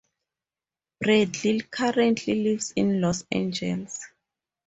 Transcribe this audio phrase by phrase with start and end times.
[0.99, 3.99] Bradley currently lives in Los Angeles.